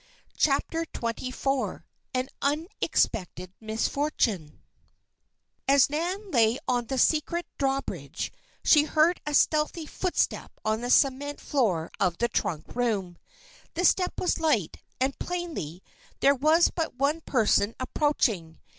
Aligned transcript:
CHAPTER 0.35 0.83
XXIV 0.83 1.83
AN 2.15 2.27
UNEXPECTED 2.41 3.53
MISFORTUNE 3.61 4.63
As 5.67 5.91
Nan 5.91 6.31
lay 6.31 6.57
on 6.67 6.87
the 6.87 6.97
secret 6.97 7.45
drawbridge, 7.59 8.31
she 8.63 8.85
heard 8.85 9.21
a 9.27 9.35
stealthy 9.35 9.85
footstep 9.85 10.51
on 10.65 10.81
the 10.81 10.89
cement 10.89 11.39
floor 11.39 11.91
of 11.99 12.17
the 12.17 12.29
trunk 12.29 12.75
room. 12.75 13.15
The 13.75 13.85
step 13.85 14.13
was 14.17 14.39
light, 14.39 14.77
and, 14.99 15.19
plainly, 15.19 15.83
there 16.19 16.33
was 16.33 16.71
but 16.73 16.95
one 16.95 17.21
person 17.21 17.75
approaching. 17.79 18.57